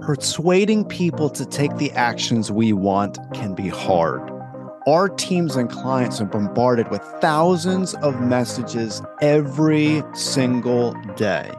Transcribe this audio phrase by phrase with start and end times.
[0.00, 4.30] persuading people to take the actions we want can be hard.
[4.86, 11.50] Our teams and clients are bombarded with thousands of messages every single day.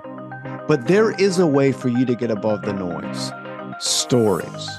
[0.68, 3.32] But there is a way for you to get above the noise
[3.80, 4.70] stories.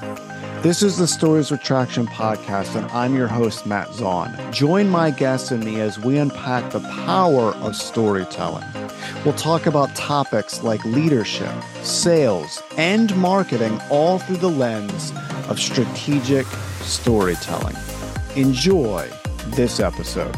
[0.62, 4.52] This is the Stories with Traction podcast, and I'm your host, Matt Zaun.
[4.52, 8.64] Join my guests and me as we unpack the power of storytelling.
[9.24, 11.52] We'll talk about topics like leadership,
[11.82, 15.12] sales, and marketing, all through the lens
[15.48, 16.46] of strategic
[16.82, 17.74] storytelling.
[18.36, 19.10] Enjoy
[19.46, 20.36] this episode.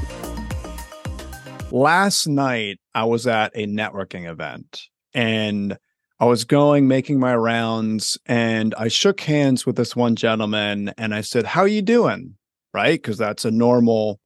[1.71, 5.77] Last night, I was at a networking event and
[6.25, 11.15] I was going, making my rounds, and I shook hands with this one gentleman and
[11.15, 12.37] I said, How you doing?
[12.73, 12.95] Right?
[12.95, 14.21] Because that's a normal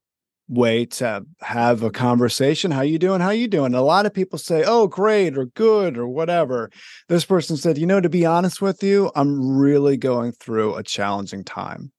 [0.48, 2.70] way to have a conversation.
[2.70, 3.20] How you doing?
[3.20, 3.74] How you doing?
[3.74, 6.70] A lot of people say, "Oh, great," or "good," or whatever.
[7.08, 10.84] This person said, "You know, to be honest with you, I'm really going through a
[10.84, 11.90] challenging time."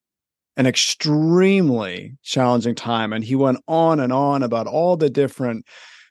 [0.55, 3.11] An extremely challenging time.
[3.11, 5.65] And he went on and on about all the different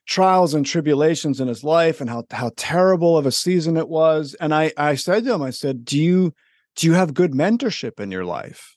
[0.08, 4.34] trials and tribulations in his life and how how terrible of a season it was.
[4.40, 6.32] And I I said to him, I said, "Do you
[6.74, 8.74] do you have good mentorship in your life?"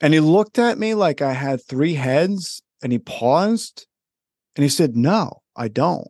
[0.00, 3.86] And he looked at me like I had three heads and he paused
[4.56, 6.08] and he said, "No, I don't."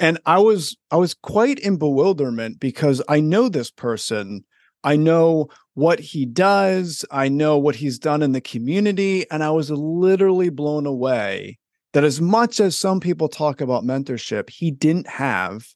[0.00, 4.44] And I was I was quite in bewilderment because I know this person.
[4.82, 7.04] I know what he does.
[7.10, 11.58] I know what he's done in the community and I was literally blown away
[11.94, 15.66] that as much as some people talk about mentorship, he didn't have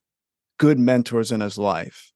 [0.58, 2.12] good mentors in his life.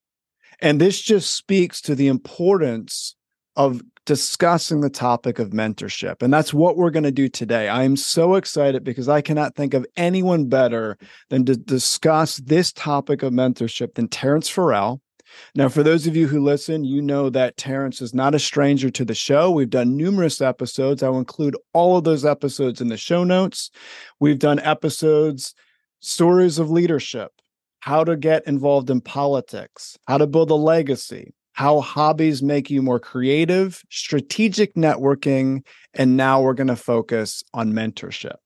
[0.60, 3.16] And this just speaks to the importance
[3.56, 6.22] of discussing the topic of mentorship.
[6.22, 7.68] And that's what we're going to do today.
[7.68, 10.98] I am so excited because I cannot think of anyone better
[11.30, 15.00] than to discuss this topic of mentorship than Terence Farrell.
[15.54, 18.90] Now, for those of you who listen, you know that Terence is not a stranger
[18.90, 19.50] to the show.
[19.50, 21.02] We've done numerous episodes.
[21.02, 23.70] I will include all of those episodes in the show notes.
[24.20, 25.54] We've done episodes,
[26.00, 27.32] stories of leadership,
[27.80, 32.82] how to get involved in politics, how to build a legacy, how hobbies make you
[32.82, 38.36] more creative, strategic networking, and now we're going to focus on mentorship.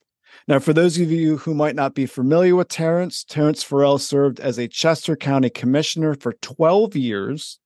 [0.48, 4.38] Now, for those of you who might not be familiar with Terence, Terence Farrell served
[4.38, 7.58] as a Chester County Commissioner for 12 years.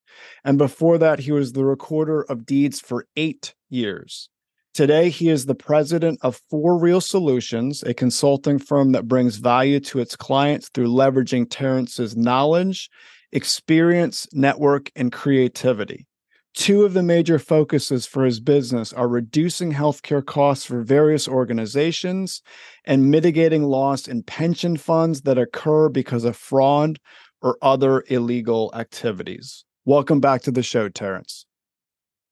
[0.43, 4.29] And before that, he was the recorder of deeds for eight years.
[4.73, 9.79] Today, he is the president of For Real Solutions, a consulting firm that brings value
[9.81, 12.89] to its clients through leveraging Terence's knowledge,
[13.31, 16.07] experience, network, and creativity.
[16.53, 22.41] Two of the major focuses for his business are reducing healthcare costs for various organizations
[22.83, 26.99] and mitigating loss in pension funds that occur because of fraud
[27.41, 29.63] or other illegal activities.
[29.85, 31.45] Welcome back to the show, Terence.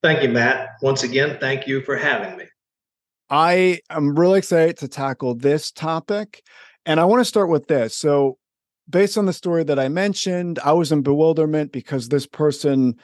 [0.02, 0.68] Thank you, Matt.
[0.82, 2.44] Once again, thank you for having me.
[3.30, 6.42] I am really excited to tackle this topic.
[6.84, 7.96] And I want to start with this.
[7.96, 8.36] So,
[8.88, 12.96] based on the story that I mentioned, I was in bewilderment because this person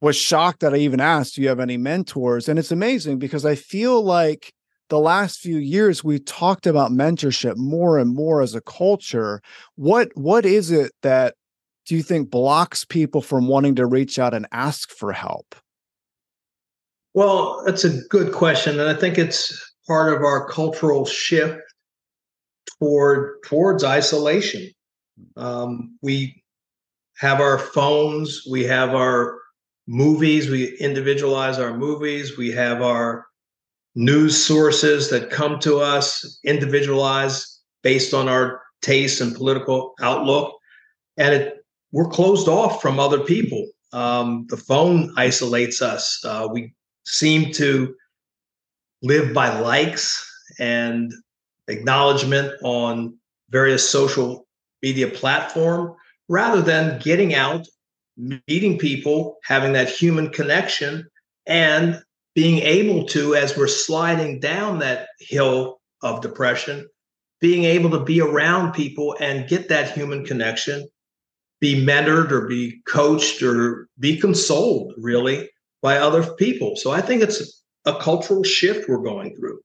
[0.00, 2.48] was shocked that I even asked, Do you have any mentors?
[2.48, 4.52] And it's amazing because I feel like
[4.88, 9.40] the last few years we've talked about mentorship more and more as a culture.
[9.74, 11.34] What what is it that
[11.86, 15.54] do you think blocks people from wanting to reach out and ask for help?
[17.14, 18.78] Well, that's a good question.
[18.78, 21.60] And I think it's part of our cultural shift
[22.78, 24.70] toward towards isolation.
[25.36, 26.42] Um, we
[27.16, 29.38] have our phones, we have our
[29.86, 30.50] movies.
[30.50, 32.36] We individualize our movies.
[32.36, 33.26] We have our
[33.94, 40.54] news sources that come to us individualized based on our taste and political outlook.
[41.16, 43.66] And it, we're closed off from other people.
[43.92, 46.20] Um, the phone isolates us.
[46.24, 46.74] Uh, we
[47.06, 47.94] seem to
[49.02, 50.22] live by likes
[50.58, 51.12] and
[51.68, 53.16] acknowledgement on
[53.50, 54.46] various social
[54.82, 55.94] media platform
[56.28, 57.66] rather than getting out
[58.16, 61.06] meeting people, having that human connection,
[61.46, 62.02] and
[62.34, 66.86] being able to, as we're sliding down that hill of depression,
[67.40, 70.86] being able to be around people and get that human connection,
[71.60, 75.48] be mentored or be coached or be consoled, really,
[75.82, 76.76] by other people.
[76.76, 79.60] So I think it's a cultural shift we're going through.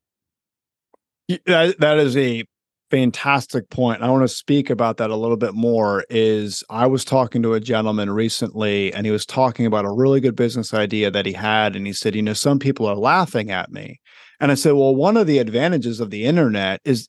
[1.46, 2.46] That, that is a
[2.92, 4.04] fantastic point.
[4.04, 6.06] I want to speak about that a little bit more.
[6.10, 10.20] Is I was talking to a gentleman recently, and he was talking about a really
[10.20, 13.50] good business idea that he had, and he said, "You know, some people are laughing
[13.50, 14.00] at me,"
[14.40, 17.08] and I said, "Well, one of the advantages of the internet is."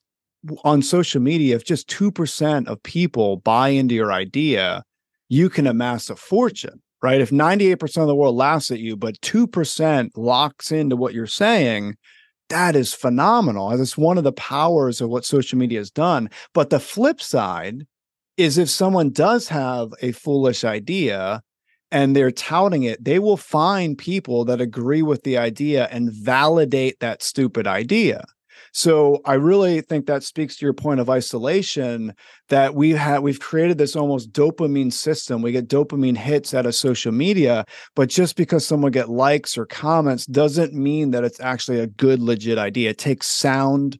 [0.64, 4.82] On social media, if just 2% of people buy into your idea,
[5.28, 7.20] you can amass a fortune right?
[7.20, 11.96] If 98% of the world laughs at you, but 2% locks into what you're saying,
[12.52, 13.70] that is phenomenal.
[13.70, 16.28] That's one of the powers of what social media has done.
[16.52, 17.86] But the flip side
[18.36, 21.42] is if someone does have a foolish idea
[21.90, 27.00] and they're touting it, they will find people that agree with the idea and validate
[27.00, 28.22] that stupid idea.
[28.72, 32.14] So I really think that speaks to your point of isolation
[32.48, 35.42] that we have we've created this almost dopamine system.
[35.42, 39.66] We get dopamine hits out of social media, but just because someone get likes or
[39.66, 42.90] comments doesn't mean that it's actually a good legit idea.
[42.90, 43.98] It takes sound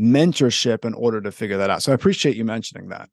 [0.00, 1.82] mentorship in order to figure that out.
[1.82, 3.10] So I appreciate you mentioning that.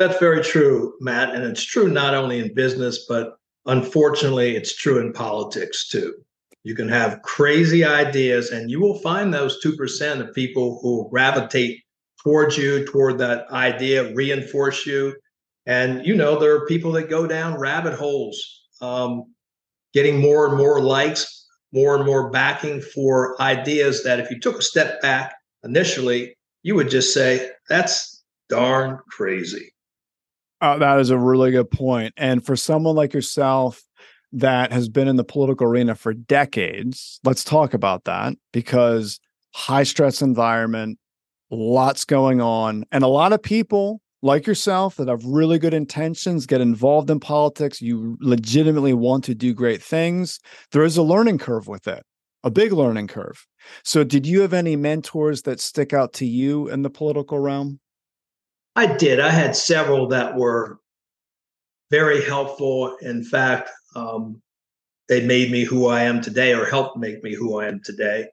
[0.00, 4.98] That's very true, Matt, and it's true not only in business but unfortunately it's true
[4.98, 6.14] in politics too.
[6.64, 11.82] You can have crazy ideas, and you will find those 2% of people who gravitate
[12.22, 15.14] towards you, toward that idea, reinforce you.
[15.66, 19.24] And, you know, there are people that go down rabbit holes, um,
[19.92, 24.58] getting more and more likes, more and more backing for ideas that if you took
[24.58, 25.34] a step back
[25.64, 29.70] initially, you would just say, that's darn crazy.
[30.62, 32.14] Uh, that is a really good point.
[32.16, 33.82] And for someone like yourself
[34.34, 37.20] that has been in the political arena for decades.
[37.24, 39.20] Let's talk about that because
[39.54, 40.98] high stress environment,
[41.50, 46.46] lots going on, and a lot of people like yourself that have really good intentions
[46.46, 47.80] get involved in politics.
[47.80, 50.40] You legitimately want to do great things.
[50.72, 52.02] There is a learning curve with it,
[52.42, 53.46] a big learning curve.
[53.84, 57.78] So, did you have any mentors that stick out to you in the political realm?
[58.74, 59.20] I did.
[59.20, 60.80] I had several that were
[61.90, 62.96] very helpful.
[63.02, 64.40] In fact, um,
[65.08, 68.28] they made me who I am today or helped make me who I am today.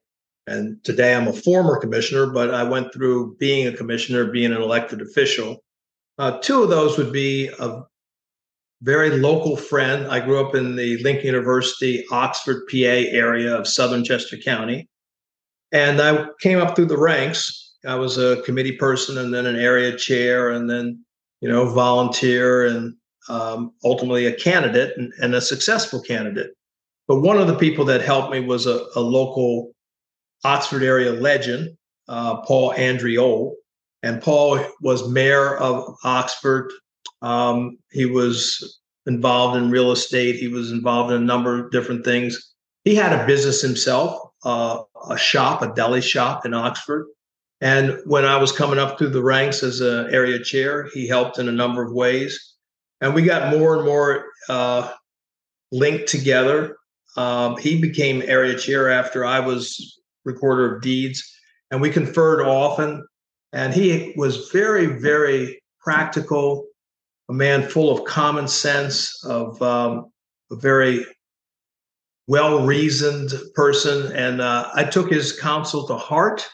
[0.47, 4.61] And today I'm a former commissioner, but I went through being a commissioner, being an
[4.61, 5.63] elected official.
[6.17, 7.83] Uh, two of those would be a
[8.81, 10.07] very local friend.
[10.07, 14.89] I grew up in the Lincoln University, Oxford, PA area of Southern Chester County.
[15.71, 17.75] And I came up through the ranks.
[17.85, 21.03] I was a committee person and then an area chair and then,
[21.39, 22.95] you know, volunteer and
[23.29, 26.51] um, ultimately a candidate and, and, a successful candidate.
[27.07, 29.73] But one of the people that helped me was a, a local
[30.44, 31.77] Oxford area legend,
[32.07, 33.53] uh, Paul Andreolle.
[34.03, 36.71] And Paul was mayor of Oxford.
[37.21, 40.38] Um, he was involved in real estate.
[40.38, 42.53] He was involved in a number of different things.
[42.83, 47.06] He had a business himself, uh, a shop, a deli shop in Oxford.
[47.62, 51.38] And when I was coming up through the ranks as an area chair, he helped
[51.38, 52.50] in a number of ways
[53.01, 54.92] and we got more and more uh,
[55.71, 56.77] linked together.
[57.18, 61.21] Um, he became area chair after I was recorder of deeds,
[61.71, 63.06] and we conferred often.
[63.53, 66.68] And he was very, very practical,
[67.30, 70.12] a man full of common sense, of um,
[70.51, 71.06] a very
[72.27, 74.12] well reasoned person.
[74.13, 76.47] And uh, I took his counsel to heart.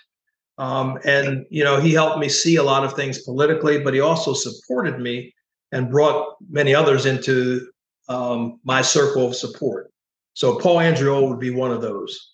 [0.58, 4.00] Um, and, you know, he helped me see a lot of things politically, but he
[4.00, 5.36] also supported me
[5.72, 7.70] and brought many others into
[8.10, 9.92] um, my circle of support.
[10.34, 12.34] So Paul Andreolle would be one of those.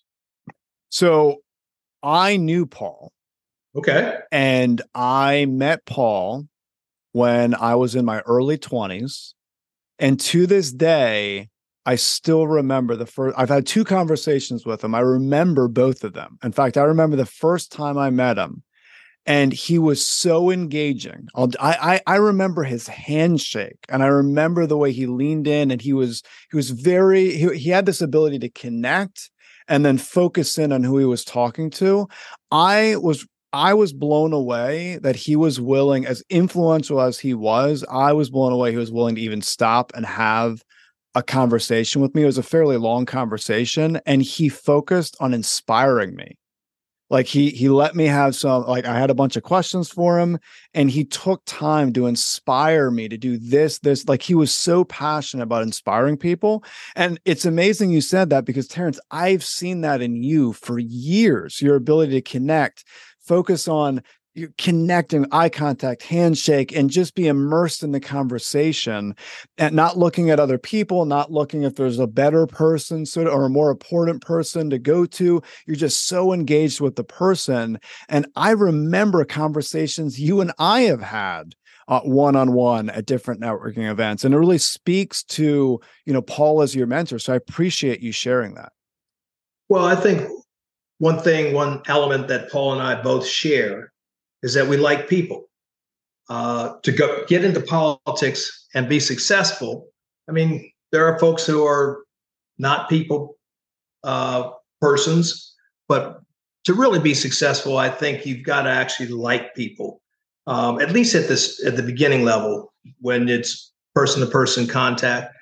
[0.90, 1.38] So
[2.02, 3.12] I knew Paul.
[3.76, 4.18] Okay.
[4.30, 6.46] And I met Paul
[7.12, 9.32] when I was in my early 20s.
[9.98, 11.48] And to this day,
[11.86, 14.94] I still remember the first, I've had two conversations with him.
[14.94, 16.38] I remember both of them.
[16.42, 18.62] In fact, I remember the first time I met him
[19.26, 21.28] and he was so engaging.
[21.36, 25.80] I, I I remember his handshake, and I remember the way he leaned in, and
[25.80, 29.30] he was he was very he, he had this ability to connect
[29.68, 32.06] and then focus in on who he was talking to.
[32.50, 37.84] I was I was blown away that he was willing, as influential as he was,
[37.90, 40.62] I was blown away he was willing to even stop and have
[41.14, 42.24] a conversation with me.
[42.24, 46.36] It was a fairly long conversation, and he focused on inspiring me
[47.10, 50.18] like he he let me have some like i had a bunch of questions for
[50.18, 50.38] him
[50.72, 54.84] and he took time to inspire me to do this this like he was so
[54.84, 56.64] passionate about inspiring people
[56.96, 61.60] and it's amazing you said that because terence i've seen that in you for years
[61.60, 62.84] your ability to connect
[63.20, 64.02] focus on
[64.58, 69.14] connecting eye contact handshake and just be immersed in the conversation
[69.58, 73.44] and not looking at other people not looking if there's a better person so or
[73.44, 75.40] a more important person to go to.
[75.66, 77.78] You're just so engaged with the person.
[78.08, 81.54] And i remember conversations you and i have had
[81.86, 86.74] uh, one-on-one at different networking events and it really speaks to you know paul as
[86.74, 88.72] your mentor so i appreciate you sharing that.
[89.68, 90.28] Well i think
[90.98, 93.92] one thing one element that paul and i both share
[94.44, 95.48] is that we like people.
[96.28, 99.88] Uh, to go get into politics and be successful,
[100.28, 102.04] I mean, there are folks who are
[102.58, 103.36] not people
[104.04, 105.54] uh, persons,
[105.88, 106.20] but
[106.64, 110.00] to really be successful, I think you've got to actually like people,
[110.46, 115.34] um, at least at this at the beginning level when it's person to person contact.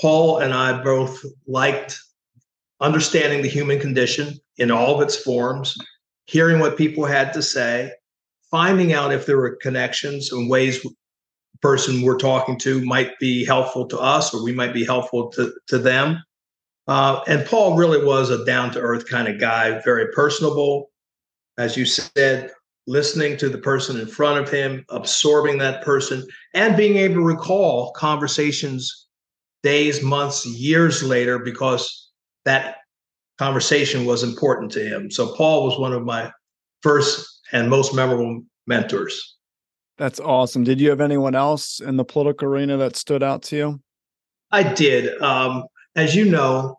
[0.00, 1.98] Paul and I both liked
[2.80, 5.76] understanding the human condition in all of its forms,
[6.26, 7.92] hearing what people had to say,
[8.50, 10.90] finding out if there were connections and ways the
[11.60, 15.52] person we're talking to might be helpful to us or we might be helpful to,
[15.66, 16.22] to them.
[16.86, 20.90] Uh, and Paul really was a down to earth kind of guy, very personable.
[21.58, 22.52] As you said,
[22.86, 27.22] listening to the person in front of him, absorbing that person, and being able to
[27.22, 29.08] recall conversations
[29.62, 32.10] days, months, years later because
[32.44, 32.76] that
[33.38, 35.10] conversation was important to him.
[35.10, 36.30] So Paul was one of my
[36.82, 39.36] first and most memorable mentors.
[39.96, 40.64] That's awesome.
[40.64, 43.80] Did you have anyone else in the political arena that stood out to you?
[44.50, 45.20] I did.
[45.20, 45.64] Um,
[45.96, 46.76] as you know,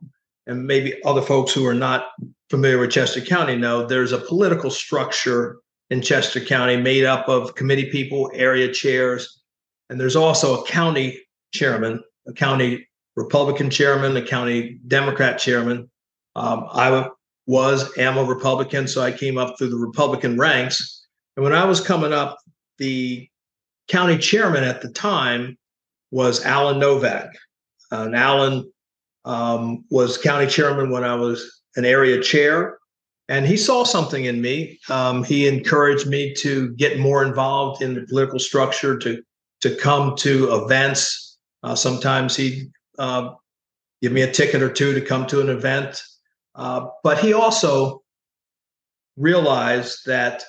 [0.47, 2.07] and maybe other folks who are not
[2.49, 5.59] familiar with Chester County know, there's a political structure
[5.89, 9.41] in Chester County made up of committee people, area chairs,
[9.89, 11.19] and there's also a county
[11.53, 15.89] chairman, a county Republican chairman, a county Democrat chairman.
[16.35, 17.09] Um, I
[17.49, 21.07] was, am a Republican, so I came up through the Republican ranks.
[21.35, 22.37] And when I was coming up,
[22.77, 23.27] the
[23.87, 25.57] county chairman at the time
[26.11, 27.31] was Alan Novak.
[27.89, 28.71] And Alan
[29.25, 32.77] um, was county chairman when I was an area chair.
[33.29, 34.79] And he saw something in me.
[34.87, 39.23] Um, he encouraged me to get more involved in the political structure, to
[39.61, 41.39] to come to events.
[41.63, 43.31] Uh, sometimes he'd uh,
[44.03, 45.99] give me a ticket or two to come to an event.
[46.59, 48.03] Uh, but he also
[49.15, 50.43] realized that,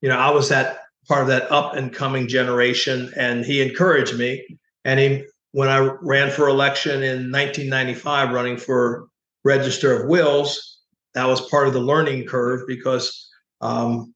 [0.00, 4.16] you know, I was that part of that up and coming generation, and he encouraged
[4.16, 4.46] me.
[4.84, 9.08] And he when I ran for election in 1995, running for
[9.44, 10.78] Register of Wills,
[11.14, 13.28] that was part of the learning curve because
[13.60, 14.14] um,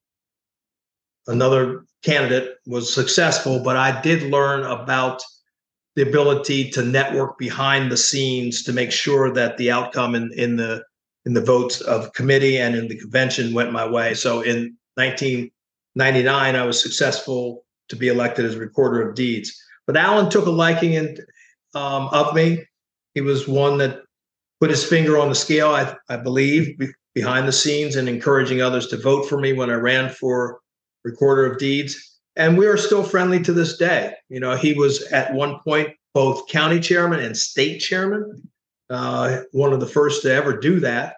[1.26, 5.20] another candidate was successful, but I did learn about
[5.96, 10.54] the ability to network behind the scenes to make sure that the outcome in, in
[10.54, 10.84] the
[11.25, 14.14] in the votes of committee and in the convention went my way.
[14.14, 19.57] So in 1999, I was successful to be elected as recorder of deeds.
[19.87, 21.17] But Alan took a liking in,
[21.75, 22.64] um, of me.
[23.14, 24.02] He was one that
[24.61, 28.62] put his finger on the scale, I, I believe, be, behind the scenes and encouraging
[28.62, 30.61] others to vote for me when I ran for
[31.05, 32.21] recorder of deeds.
[32.37, 34.14] And we are still friendly to this day.
[34.29, 38.49] You know, he was at one point both county chairman and state chairman,
[38.92, 41.16] uh, one of the first to ever do that.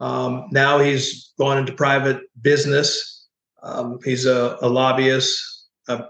[0.00, 3.28] Um, now he's gone into private business.
[3.62, 5.68] Um, he's a, a lobbyist.
[5.88, 6.02] Uh,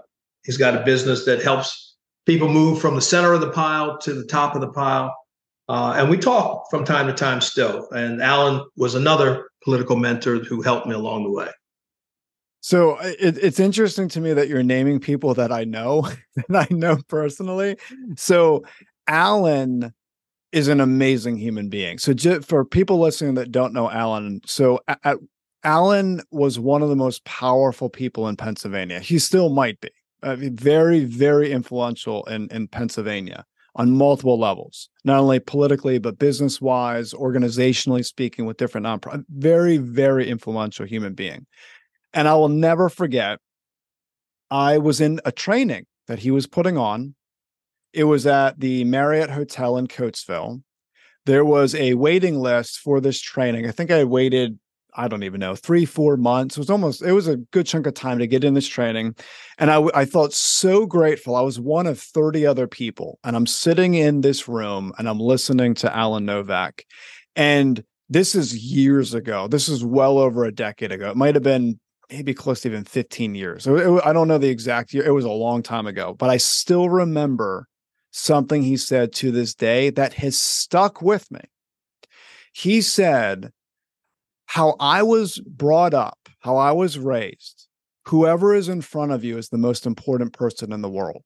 [0.43, 1.95] he's got a business that helps
[2.25, 5.15] people move from the center of the pile to the top of the pile.
[5.69, 7.87] Uh, and we talk from time to time still.
[7.91, 11.49] And Alan was another political mentor who helped me along the way.
[12.61, 16.73] So it, it's interesting to me that you're naming people that I know, that I
[16.73, 17.77] know personally.
[18.15, 18.63] So
[19.07, 19.93] Alan
[20.55, 21.97] is an amazing human being.
[21.97, 25.17] So for people listening that don't know Alan, so at,
[25.65, 29.01] Alan was one of the most powerful people in Pennsylvania.
[29.01, 29.89] He still might be
[30.23, 33.43] uh, very, very influential in, in Pennsylvania
[33.75, 39.25] on multiple levels, not only politically, but business wise, organizationally speaking, with different nonprofits.
[39.27, 41.45] Very, very influential human being.
[42.13, 43.39] And I will never forget,
[44.49, 47.15] I was in a training that he was putting on.
[47.95, 50.61] It was at the Marriott Hotel in Coatesville.
[51.25, 53.67] There was a waiting list for this training.
[53.67, 54.59] I think I waited
[54.95, 56.55] I don't even know, three, four months.
[56.55, 59.15] It was almost, it was a good chunk of time to get in this training.
[59.57, 61.35] And I, I felt so grateful.
[61.35, 65.19] I was one of 30 other people, and I'm sitting in this room and I'm
[65.19, 66.85] listening to Alan Novak.
[67.35, 69.47] And this is years ago.
[69.47, 71.09] This is well over a decade ago.
[71.09, 73.67] It might have been maybe close to even 15 years.
[73.67, 75.05] It, it, I don't know the exact year.
[75.05, 77.67] It was a long time ago, but I still remember
[78.15, 81.41] something he said to this day that has stuck with me.
[82.53, 83.51] He said,
[84.45, 87.67] how I was brought up, how I was raised,
[88.05, 91.23] whoever is in front of you is the most important person in the world.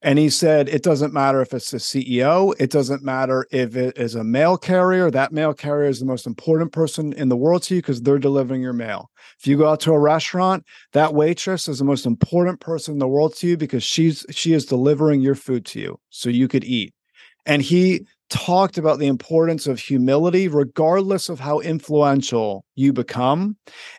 [0.00, 3.98] And he said, it doesn't matter if it's a CEO, it doesn't matter if it
[3.98, 5.10] is a mail carrier.
[5.10, 8.20] That mail carrier is the most important person in the world to you because they're
[8.20, 9.10] delivering your mail.
[9.40, 12.98] If you go out to a restaurant, that waitress is the most important person in
[13.00, 16.46] the world to you because she's she is delivering your food to you so you
[16.46, 16.94] could eat.
[17.44, 23.56] And he talked about the importance of humility, regardless of how influential you become.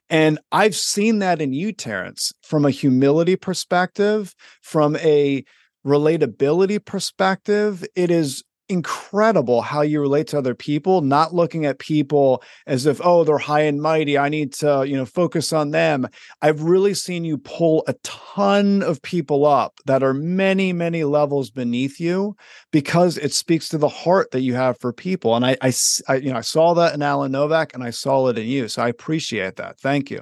[0.09, 5.43] And I've seen that in you, Terence, from a humility perspective, from a
[5.89, 7.85] relatability perspective.
[7.95, 13.01] It is incredible how you relate to other people, not looking at people as if,
[13.03, 14.17] oh, they're high and mighty.
[14.17, 16.07] I need to, you know, focus on them.
[16.41, 21.49] I've really seen you pull a ton of people up that are many, many levels
[21.49, 22.37] beneath you
[22.71, 25.35] because it speaks to the heart that you have for people.
[25.35, 25.73] And I, I,
[26.07, 28.67] I you know, I saw that in Alan Novak and I saw it in you.
[28.67, 29.79] So I appreciate that.
[29.79, 30.21] Thank you.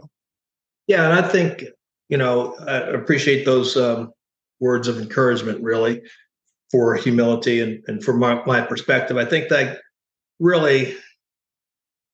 [0.88, 1.04] Yeah.
[1.04, 1.66] And I think,
[2.08, 4.14] you know, I appreciate those um,
[4.60, 6.02] words of encouragement, really
[6.72, 9.18] for humility and, and from my, my perspective.
[9.18, 9.80] I think that
[10.40, 10.96] really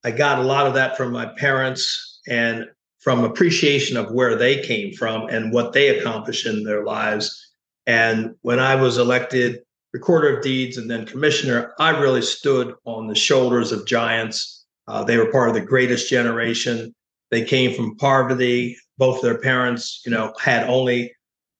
[0.04, 2.66] I got a lot of that from my parents and
[3.00, 7.52] from appreciation of where they came from and what they accomplished in their lives.
[7.86, 9.60] And when I was elected
[9.94, 14.66] recorder of deeds and then commissioner, I really stood on the shoulders of giants.
[14.88, 16.94] Uh, they were part of the greatest generation.
[17.30, 18.78] They came from poverty.
[18.98, 21.14] Both their parents, you know, had only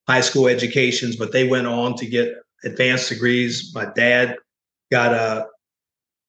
[0.06, 2.34] high school educations, but they went on to get
[2.64, 3.72] advanced degrees.
[3.74, 4.36] My dad
[4.90, 5.46] got a,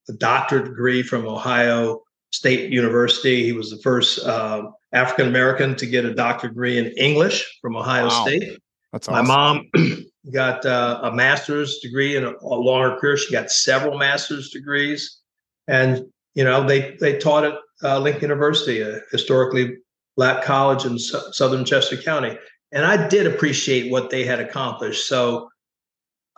[0.09, 2.01] a doctorate degree from Ohio
[2.31, 3.43] State University.
[3.43, 7.75] He was the first uh, African American to get a doctorate degree in English from
[7.75, 8.25] Ohio wow.
[8.25, 8.59] State.
[8.91, 9.27] That's awesome.
[9.27, 9.69] My mom
[10.33, 13.17] got uh, a master's degree in a, a longer career.
[13.17, 15.19] She got several master's degrees,
[15.67, 19.77] and you know they they taught at uh, Lincoln University, a historically
[20.15, 22.37] black college in southern Chester County.
[22.75, 25.07] And I did appreciate what they had accomplished.
[25.07, 25.49] So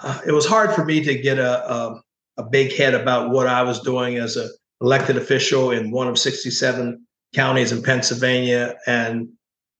[0.03, 2.01] uh, it was hard for me to get a, a,
[2.37, 6.19] a big head about what I was doing as an elected official in one of
[6.19, 7.03] 67
[7.33, 9.29] counties in Pennsylvania and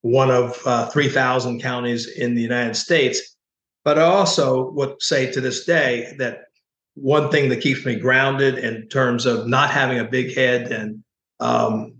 [0.02, 3.36] one of uh, 3,000 counties in the United States.
[3.86, 6.46] But I also would say to this day that
[6.96, 11.04] one thing that keeps me grounded in terms of not having a big head and
[11.40, 11.94] um,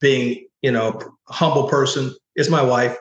[0.00, 2.96] being, you know, a humble person is my wife.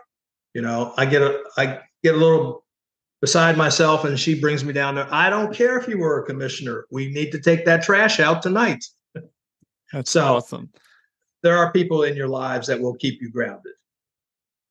[0.54, 2.64] You know, I get a I get a little
[3.22, 5.08] beside myself and she brings me down there.
[5.12, 6.86] I don't care if you were a commissioner.
[6.92, 8.84] We need to take that trash out tonight.
[9.94, 10.70] That's so awesome.
[11.44, 13.74] There are people in your lives that will keep you grounded.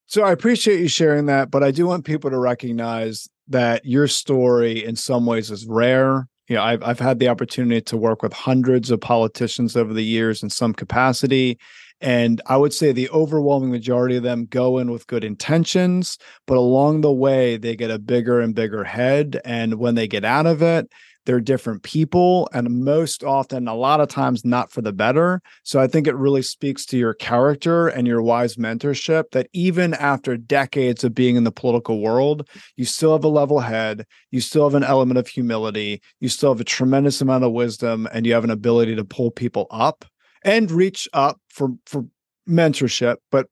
[0.06, 4.08] So I appreciate you sharing that, but I do want people to recognize that your
[4.08, 6.26] story in some ways is rare.
[6.48, 10.04] You know, I've I've had the opportunity to work with hundreds of politicians over the
[10.04, 11.58] years in some capacity.
[12.00, 16.56] And I would say the overwhelming majority of them go in with good intentions, but
[16.56, 19.40] along the way, they get a bigger and bigger head.
[19.44, 20.88] And when they get out of it,
[21.28, 25.78] they're different people and most often a lot of times not for the better so
[25.78, 30.38] i think it really speaks to your character and your wise mentorship that even after
[30.38, 34.64] decades of being in the political world you still have a level head you still
[34.64, 38.32] have an element of humility you still have a tremendous amount of wisdom and you
[38.32, 40.06] have an ability to pull people up
[40.48, 42.04] and reach up for for
[42.48, 43.46] mentorship but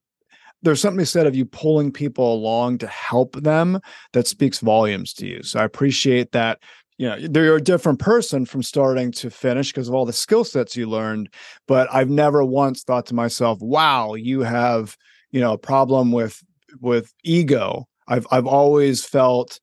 [0.63, 3.79] there's something said of you pulling people along to help them
[4.15, 5.43] that speaks volumes to you.
[5.43, 6.59] So i appreciate that
[6.99, 10.45] you know you're a different person from starting to finish because of all the skill
[10.45, 11.29] sets you learned
[11.69, 14.97] but i've never once thought to myself wow you have
[15.31, 16.43] you know a problem with
[16.81, 17.87] with ego.
[18.09, 19.61] I've i've always felt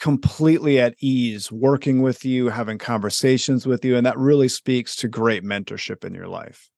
[0.00, 3.96] completely at ease working with you, having conversations with you.
[3.96, 6.68] And that really speaks to great mentorship in your life.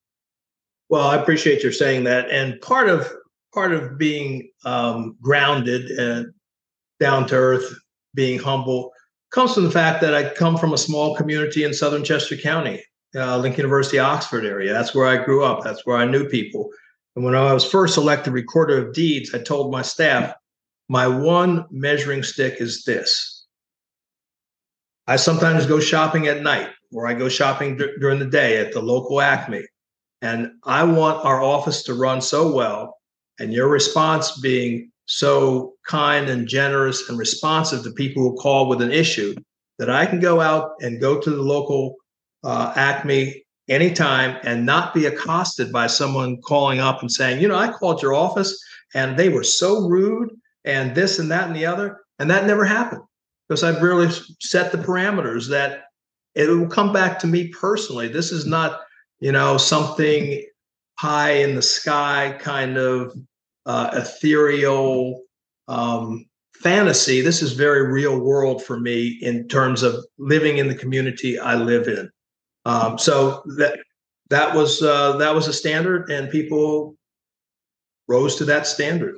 [0.89, 2.29] Well, I appreciate your saying that.
[2.29, 3.11] And part of
[3.53, 6.33] part of being um, grounded and
[6.99, 7.77] down to earth,
[8.13, 8.91] being humble,
[9.31, 12.83] comes from the fact that I come from a small community in southern Chester County,
[13.15, 14.71] uh, Lincoln University, Oxford area.
[14.71, 15.63] That's where I grew up.
[15.63, 16.69] That's where I knew people.
[17.15, 20.33] And when I was first elected recorder of deeds, I told my staff,
[20.89, 23.45] my one measuring stick is this.
[25.07, 28.73] I sometimes go shopping at night or I go shopping d- during the day at
[28.73, 29.63] the local Acme.
[30.21, 32.97] And I want our office to run so well
[33.39, 38.81] and your response being so kind and generous and responsive to people who call with
[38.81, 39.35] an issue
[39.79, 41.95] that I can go out and go to the local
[42.43, 47.55] uh, Acme anytime and not be accosted by someone calling up and saying, you know,
[47.55, 48.59] I called your office
[48.93, 50.31] and they were so rude
[50.67, 52.01] and this and that and the other.
[52.19, 53.01] And that never happened
[53.47, 54.09] because I've really
[54.41, 55.85] set the parameters that
[56.35, 58.07] it will come back to me personally.
[58.07, 58.81] This is not,
[59.19, 60.43] you know, something
[60.99, 63.15] high in the sky kind of
[63.65, 65.21] uh, ethereal
[65.67, 66.25] um,
[66.55, 67.21] fantasy.
[67.21, 71.55] This is very real world for me in terms of living in the community I
[71.55, 72.09] live in.
[72.65, 73.79] Um, so that
[74.29, 76.97] that was uh, that was a standard, and people
[78.07, 79.15] rose to that standard.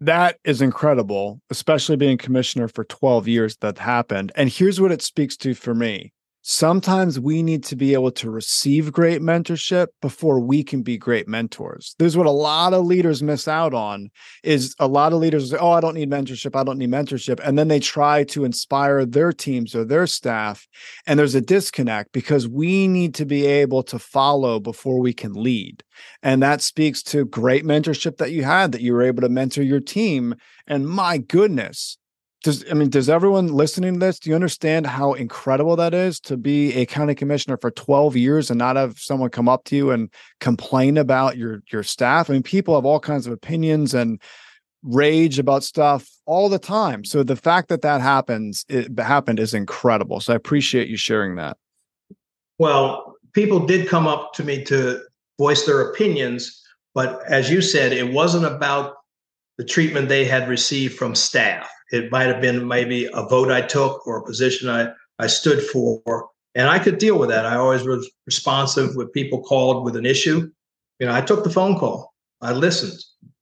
[0.00, 4.30] That is incredible, especially being commissioner for 12 years that happened.
[4.34, 6.12] And here's what it speaks to for me.
[6.48, 11.26] Sometimes we need to be able to receive great mentorship before we can be great
[11.26, 11.96] mentors.
[11.98, 14.10] There's what a lot of leaders miss out on
[14.44, 17.40] is a lot of leaders say oh i don't need mentorship i don't need mentorship
[17.42, 20.68] and then they try to inspire their teams or their staff
[21.06, 25.32] and there's a disconnect because we need to be able to follow before we can
[25.32, 25.82] lead
[26.22, 29.62] and that speaks to great mentorship that you had that you were able to mentor
[29.62, 30.34] your team
[30.68, 31.98] and my goodness
[32.46, 36.20] does I mean, does everyone listening to this, do you understand how incredible that is
[36.20, 39.76] to be a county commissioner for 12 years and not have someone come up to
[39.76, 42.30] you and complain about your your staff?
[42.30, 44.22] I mean, people have all kinds of opinions and
[44.84, 47.04] rage about stuff all the time.
[47.04, 50.20] So the fact that that happens, it happened is incredible.
[50.20, 51.56] So I appreciate you sharing that.
[52.60, 55.02] Well, people did come up to me to
[55.36, 56.62] voice their opinions,
[56.94, 58.94] but as you said, it wasn't about
[59.58, 63.62] the treatment they had received from staff it might have been maybe a vote I
[63.62, 66.28] took or a position I, I stood for.
[66.54, 67.46] And I could deal with that.
[67.46, 70.50] I always was responsive when people called with an issue.
[70.98, 72.14] You know, I took the phone call.
[72.40, 72.98] I listened,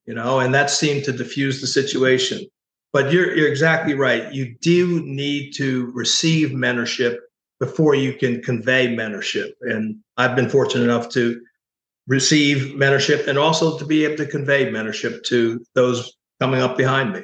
[0.06, 2.44] you know, and that seemed to diffuse the situation.
[2.92, 4.32] But you're you're exactly right.
[4.32, 7.18] You do need to receive mentorship
[7.60, 9.50] before you can convey mentorship.
[9.62, 11.40] And I've been fortunate enough to
[12.06, 17.12] receive mentorship and also to be able to convey mentorship to those coming up behind
[17.12, 17.22] me.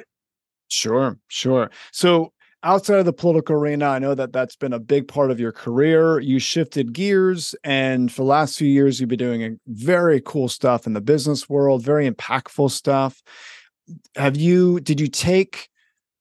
[0.71, 1.69] Sure, sure.
[1.91, 2.31] So
[2.63, 5.51] outside of the political arena, I know that that's been a big part of your
[5.51, 6.19] career.
[6.19, 10.47] You shifted gears, and for the last few years, you've been doing uh, very cool
[10.47, 13.21] stuff in the business world, very impactful stuff.
[14.15, 15.67] Have you, did you take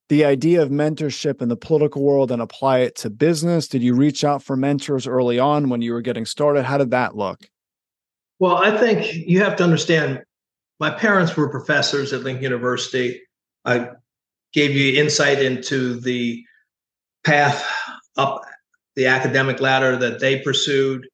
[0.09, 3.69] the idea of mentorship in the political world and apply it to business?
[3.69, 6.65] Did you reach out for mentors early on when you were getting started?
[6.65, 7.49] How did that look?
[8.41, 10.25] Well, I think you have to understand
[10.81, 13.21] my parents were professors at Lincoln University.
[13.65, 13.91] I
[14.53, 16.43] gave you insight into the
[17.25, 17.67] path
[18.17, 18.43] up
[18.97, 21.07] the academic ladder that they pursued.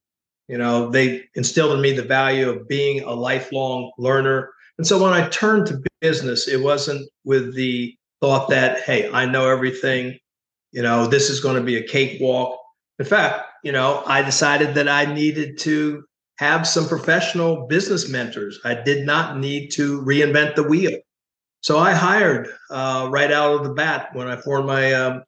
[0.49, 4.53] You know, they instilled in me the value of being a lifelong learner.
[4.79, 9.27] And so when I turned to business, it wasn't with the thought that, hey, I
[9.27, 10.19] know everything,
[10.73, 12.59] you know, this is going to be a cakewalk.
[12.99, 16.05] In fact, you know, I decided that I needed to
[16.39, 18.61] have some professional business mentors.
[18.65, 20.99] I did not need to reinvent the wheel.
[21.61, 25.25] So I hired uh, right out of the bat when I formed my um,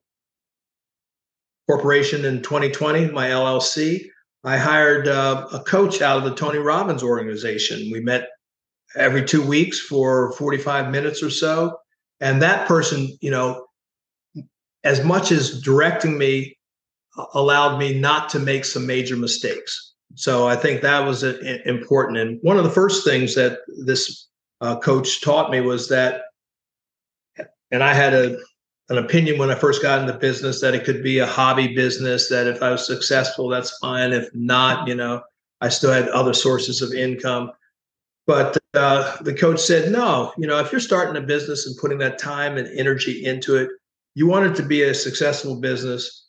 [1.68, 4.04] corporation in 2020, my LLC.
[4.44, 7.90] I hired uh, a coach out of the Tony Robbins organization.
[7.92, 8.28] We met
[8.96, 11.78] every two weeks for 45 minutes or so.
[12.20, 13.66] And that person, you know,
[14.84, 16.56] as much as directing me,
[17.16, 19.94] uh, allowed me not to make some major mistakes.
[20.14, 22.18] So I think that was important.
[22.18, 24.27] And one of the first things that this
[24.60, 26.22] uh, coach taught me was that
[27.70, 28.38] and I had a
[28.90, 32.28] an opinion when I first got into business that it could be a hobby business.
[32.30, 34.12] That if I was successful, that's fine.
[34.12, 35.22] If not, you know,
[35.60, 37.52] I still had other sources of income.
[38.26, 41.98] But uh, the coach said, no, you know, if you're starting a business and putting
[41.98, 43.70] that time and energy into it,
[44.14, 46.26] you want it to be a successful business,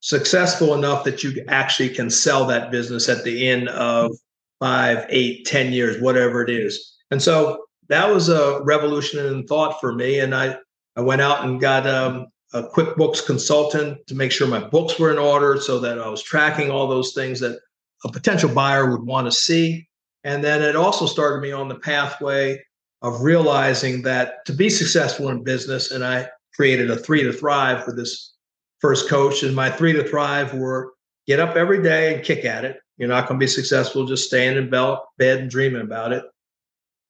[0.00, 4.16] successful enough that you actually can sell that business at the end of
[4.58, 6.97] five, eight, ten years, whatever it is.
[7.10, 10.20] And so that was a revolution in thought for me.
[10.20, 10.56] And I,
[10.96, 15.10] I went out and got um, a QuickBooks consultant to make sure my books were
[15.10, 17.58] in order so that I was tracking all those things that
[18.04, 19.88] a potential buyer would want to see.
[20.24, 22.62] And then it also started me on the pathway
[23.02, 27.84] of realizing that to be successful in business, and I created a three to thrive
[27.84, 28.34] for this
[28.80, 29.42] first coach.
[29.44, 30.94] And my three to thrive were
[31.26, 32.80] get up every day and kick at it.
[32.96, 36.24] You're not going to be successful just staying in bed and dreaming about it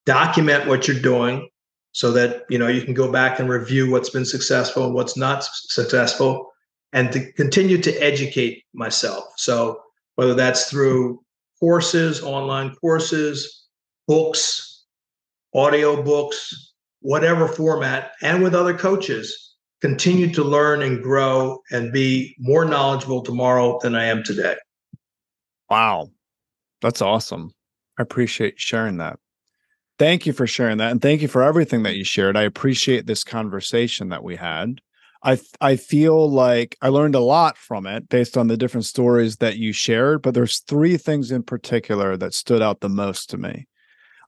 [0.09, 1.47] document what you're doing
[1.91, 5.15] so that you know you can go back and review what's been successful and what's
[5.15, 6.51] not successful
[6.93, 9.23] and to continue to educate myself.
[9.37, 9.79] So
[10.15, 11.21] whether that's through
[11.59, 13.67] courses online courses
[14.07, 14.85] books
[15.53, 22.35] audio books whatever format and with other coaches continue to learn and grow and be
[22.39, 24.55] more knowledgeable tomorrow than i am today.
[25.69, 26.09] Wow.
[26.81, 27.53] That's awesome.
[27.99, 29.19] I appreciate sharing that
[29.99, 30.91] Thank you for sharing that.
[30.91, 32.37] And thank you for everything that you shared.
[32.37, 34.79] I appreciate this conversation that we had.
[35.21, 39.35] I I feel like I learned a lot from it based on the different stories
[39.37, 43.37] that you shared, but there's three things in particular that stood out the most to
[43.37, 43.67] me.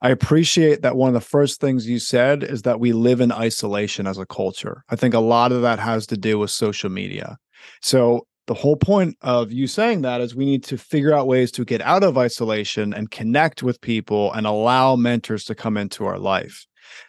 [0.02, 3.32] I appreciate that one of the first things you said is that we live in
[3.32, 4.84] isolation as a culture.
[4.90, 7.38] I think a lot of that has to do with social media.
[7.82, 11.54] So the whole point of you saying that is we need to figure out ways
[11.54, 16.06] to get out of isolation and connect with people and allow mentors to come into
[16.06, 16.68] our life.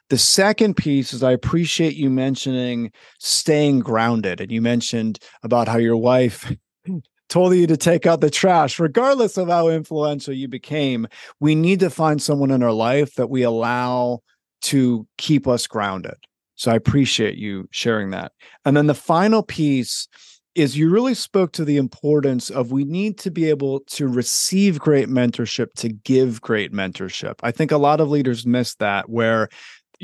[0.09, 4.41] The second piece is I appreciate you mentioning staying grounded.
[4.41, 6.49] And you mentioned about how your wife
[7.29, 11.09] told you to take out the trash, regardless of how influential you became.
[11.41, 14.21] We need to find someone in our life that we allow
[14.61, 16.15] to keep us grounded.
[16.55, 18.31] So I appreciate you sharing that.
[18.65, 20.07] And then the final piece
[20.55, 24.79] is you really spoke to the importance of we need to be able to receive
[24.79, 27.35] great mentorship to give great mentorship.
[27.43, 29.49] I think a lot of leaders miss that where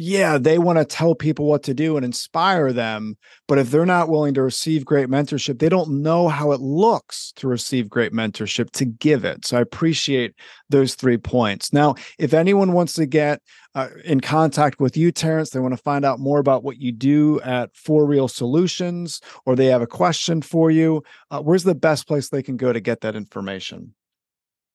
[0.01, 3.17] yeah, they want to tell people what to do and inspire them.
[3.49, 7.33] But if they're not willing to receive great mentorship, they don't know how it looks
[7.33, 9.45] to receive great mentorship to give it.
[9.45, 10.37] So I appreciate
[10.71, 11.73] those three points.
[11.73, 13.43] Now, if anyone wants to get
[13.75, 16.93] uh, in contact with you, Terence, they want to find out more about what you
[16.93, 21.75] do at For Real Solutions, or they have a question for you, uh, where's the
[21.75, 23.95] best place they can go to get that information?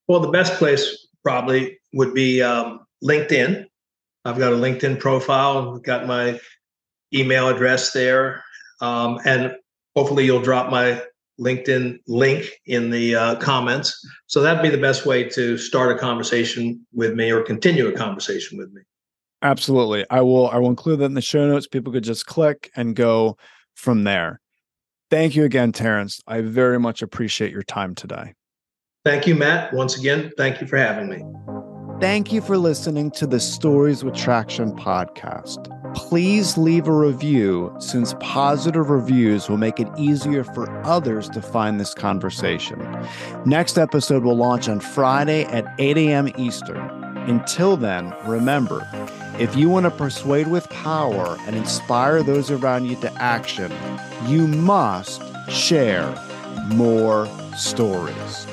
[0.10, 3.68] Well, the best place probably would be um, LinkedIn.
[4.26, 6.40] I've got a LinkedIn profile, I've got my
[7.14, 8.44] email address there,
[8.82, 9.56] um, and
[9.96, 11.02] hopefully you'll drop my
[11.40, 14.00] LinkedIn link in the uh, comments.
[14.28, 17.92] So that'd be the best way to start a conversation with me or continue a
[17.92, 18.82] conversation with me.
[19.42, 20.06] Absolutely.
[20.10, 21.68] I will I will include that in the show notes.
[21.68, 23.38] People could just click and go
[23.76, 24.40] from there.
[25.10, 26.22] Thank you again, Terence.
[26.28, 28.34] I very much appreciate your time today.
[29.04, 29.74] Thank you, Matt.
[29.74, 31.53] Once again, thank you for having me.
[32.00, 35.70] Thank you for listening to the Stories with Traction podcast.
[35.96, 41.80] Please leave a review since positive reviews will make it easier for others to find
[41.80, 42.80] this conversation.
[43.46, 46.32] Next episode will launch on Friday at 8 a.m.
[46.38, 46.78] Eastern.
[47.30, 48.88] Until then, remember
[49.40, 53.72] if you want to persuade with power and inspire those around you to action,
[54.28, 56.14] you must share
[56.68, 58.48] more stories.